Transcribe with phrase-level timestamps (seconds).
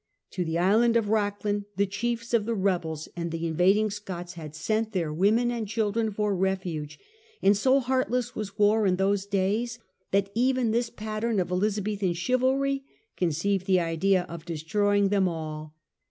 [0.31, 4.55] To the isle of Rathlin the chiefs of the rebels and the invading Scots had
[4.55, 6.97] sent their women and children for refuge,
[7.43, 9.77] and so heartless was war in those days
[10.09, 12.83] that even this pattern of Eliza bethan chivalry
[13.15, 15.27] conceived the idea of destroying them.
[15.27, 15.75] all.